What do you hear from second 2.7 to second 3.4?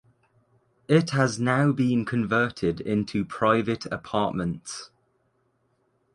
into